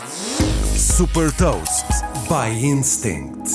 Super 0.00 1.30
Toast 1.32 1.86
by 2.26 2.64
Instinct. 2.64 3.50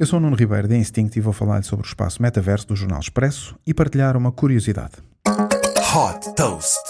Eu 0.00 0.04
sou 0.04 0.18
o 0.18 0.22
Nuno 0.22 0.34
Ribeiro 0.34 0.66
da 0.66 0.76
Instinct 0.76 1.16
e 1.16 1.22
vou 1.22 1.32
falar 1.32 1.62
sobre 1.62 1.86
o 1.86 1.88
espaço 1.88 2.20
metaverso 2.20 2.66
do 2.66 2.74
Jornal 2.74 2.98
Expresso 2.98 3.54
e 3.64 3.72
partilhar 3.72 4.16
uma 4.16 4.32
curiosidade. 4.32 4.94
Hot 5.94 6.34
Toast. 6.34 6.80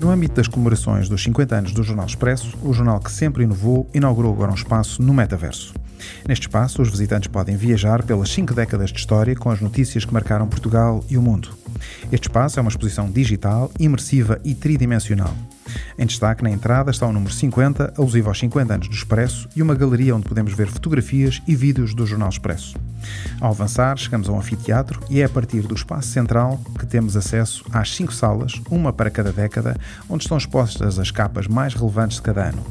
No 0.00 0.10
âmbito 0.10 0.34
das 0.34 0.48
comemorações 0.48 1.08
dos 1.08 1.22
50 1.22 1.54
anos 1.54 1.72
do 1.72 1.84
Jornal 1.84 2.06
Expresso, 2.06 2.58
o 2.64 2.72
jornal 2.72 2.98
que 2.98 3.12
sempre 3.12 3.44
inovou 3.44 3.88
inaugurou 3.94 4.32
agora 4.32 4.50
um 4.50 4.54
espaço 4.54 5.00
no 5.00 5.14
metaverso. 5.14 5.72
Neste 6.26 6.48
espaço, 6.48 6.82
os 6.82 6.90
visitantes 6.90 7.28
podem 7.28 7.56
viajar 7.56 8.02
pelas 8.02 8.28
cinco 8.30 8.54
décadas 8.54 8.90
de 8.90 8.98
história 8.98 9.36
com 9.36 9.50
as 9.50 9.60
notícias 9.60 10.04
que 10.04 10.12
marcaram 10.12 10.48
Portugal 10.48 11.04
e 11.08 11.16
o 11.16 11.22
mundo. 11.22 11.50
Este 12.10 12.26
espaço 12.26 12.58
é 12.58 12.62
uma 12.62 12.70
exposição 12.70 13.08
digital, 13.08 13.70
imersiva 13.78 14.40
e 14.44 14.54
tridimensional. 14.54 15.36
Em 15.98 16.06
destaque 16.06 16.42
na 16.42 16.50
entrada 16.50 16.90
está 16.90 17.06
o 17.06 17.12
número 17.12 17.32
50, 17.32 17.94
alusivo 17.96 18.28
aos 18.28 18.38
50 18.38 18.74
anos 18.74 18.88
do 18.88 18.94
Expresso, 18.94 19.48
e 19.54 19.62
uma 19.62 19.74
galeria 19.74 20.14
onde 20.14 20.28
podemos 20.28 20.52
ver 20.54 20.68
fotografias 20.68 21.42
e 21.46 21.54
vídeos 21.54 21.94
do 21.94 22.06
Jornal 22.06 22.28
Expresso. 22.28 22.76
Ao 23.40 23.50
avançar, 23.50 23.96
chegamos 23.96 24.28
a 24.28 24.32
um 24.32 24.38
anfiteatro 24.38 25.00
e 25.08 25.20
é 25.20 25.24
a 25.24 25.28
partir 25.28 25.62
do 25.62 25.74
espaço 25.74 26.08
central 26.08 26.60
que 26.78 26.86
temos 26.86 27.16
acesso 27.16 27.64
às 27.72 27.94
cinco 27.94 28.12
salas, 28.12 28.60
uma 28.70 28.92
para 28.92 29.10
cada 29.10 29.32
década, 29.32 29.76
onde 30.08 30.24
estão 30.24 30.36
expostas 30.36 30.98
as 30.98 31.10
capas 31.10 31.46
mais 31.46 31.74
relevantes 31.74 32.16
de 32.16 32.22
cada 32.22 32.48
ano. 32.48 32.64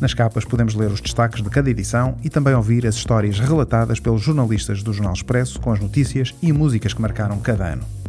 Nas 0.00 0.14
capas 0.14 0.44
podemos 0.44 0.74
ler 0.74 0.90
os 0.90 1.00
destaques 1.00 1.42
de 1.42 1.50
cada 1.50 1.70
edição 1.70 2.16
e 2.22 2.30
também 2.30 2.54
ouvir 2.54 2.86
as 2.86 2.96
histórias 2.96 3.38
relatadas 3.38 4.00
pelos 4.00 4.22
jornalistas 4.22 4.82
do 4.82 4.92
Jornal 4.92 5.14
Expresso 5.14 5.60
com 5.60 5.72
as 5.72 5.80
notícias 5.80 6.34
e 6.42 6.52
músicas 6.52 6.92
que 6.92 7.02
marcaram 7.02 7.38
cada 7.38 7.66
ano. 7.72 7.99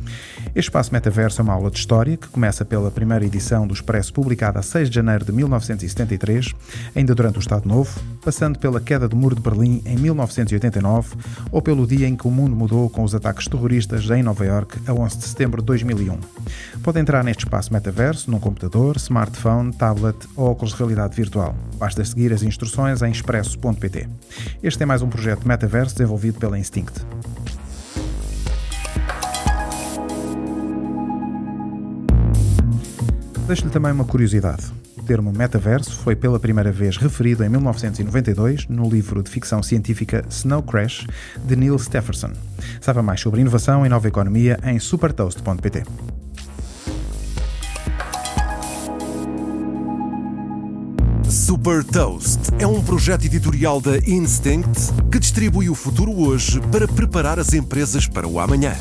Este 0.48 0.70
espaço 0.70 0.92
metaverso 0.92 1.42
é 1.42 1.44
uma 1.44 1.54
aula 1.54 1.72
de 1.72 1.78
história 1.78 2.18
que 2.18 2.28
começa 2.28 2.66
pela 2.66 2.92
primeira 2.92 3.26
edição 3.26 3.66
do 3.66 3.74
Expresso, 3.74 4.14
publicada 4.14 4.60
a 4.60 4.62
6 4.62 4.90
de 4.90 4.96
janeiro 4.96 5.26
de 5.26 5.32
1973, 5.32 6.54
ainda 6.96 7.16
durante 7.16 7.38
o 7.38 7.40
Estado 7.40 7.68
Novo, 7.68 8.00
passando 8.24 8.60
pela 8.60 8.82
queda 8.82 9.08
do 9.08 9.16
Muro 9.16 9.36
de 9.36 9.42
Berlim 9.42 9.82
em 9.86 9.98
1989 9.98 11.16
ou 11.52 11.62
pelo 11.62 11.88
dia 11.88 12.08
em 12.08 12.16
que 12.16 12.28
o 12.28 12.32
mundo 12.32 12.56
mudou 12.56 12.90
com 12.90 13.04
os 13.04 13.16
ataques 13.16 13.48
terroristas 13.48 14.10
em 14.10 14.24
Nova 14.24 14.46
York 14.46 14.80
a 14.88 14.94
11 14.94 15.18
de 15.18 15.24
setembro 15.26 15.62
de 15.62 15.68
2001. 15.68 16.20
Pode 16.84 17.00
entrar 17.00 17.24
neste 17.24 17.46
espaço 17.46 17.72
metaverso 17.74 18.30
num 18.30 18.40
computador, 18.40 18.98
smartphone, 18.98 19.74
tablet 19.74 20.18
ou 20.36 20.52
óculos 20.52 20.74
de 20.74 20.78
realidade 20.78 21.16
virtual. 21.16 21.56
Basta 21.78 22.04
seguir 22.04 22.34
as 22.34 22.44
instruções 22.44 23.02
em 23.02 23.12
expresso.pt. 23.12 24.08
Este 24.62 24.84
é 24.84 24.86
mais 24.86 25.02
um 25.02 25.10
projeto 25.10 25.48
metaverso 25.48 25.96
desenvolvido 25.96 26.40
pela 26.40 26.58
Instinct. 26.58 27.02
Deixo-lhe 33.52 33.70
também 33.70 33.92
uma 33.92 34.06
curiosidade. 34.06 34.64
O 34.98 35.04
termo 35.04 35.30
metaverso 35.30 35.92
foi 35.92 36.16
pela 36.16 36.40
primeira 36.40 36.72
vez 36.72 36.96
referido 36.96 37.44
em 37.44 37.50
1992 37.50 38.66
no 38.70 38.90
livro 38.90 39.22
de 39.22 39.30
ficção 39.30 39.62
científica 39.62 40.24
Snow 40.30 40.64
Crash, 40.64 41.06
de 41.44 41.58
Neil 41.58 41.78
Stephenson. 41.78 42.32
Saiba 42.80 43.04
mais 43.04 43.20
sobre 43.20 43.42
inovação 43.42 43.86
e 43.86 43.90
nova 43.90 44.08
economia 44.08 44.58
em 44.64 44.80
supertoast.pt. 44.80 45.84
Super 51.30 51.84
Toast 51.84 52.40
é 52.58 52.66
um 52.66 52.82
projeto 52.82 53.26
editorial 53.26 53.82
da 53.82 53.98
Instinct 53.98 54.94
que 55.12 55.20
distribui 55.20 55.70
o 55.70 55.76
futuro 55.76 56.18
hoje 56.18 56.62
para 56.72 56.88
preparar 56.88 57.38
as 57.38 57.52
empresas 57.52 58.08
para 58.08 58.26
o 58.26 58.40
amanhã. 58.40 58.78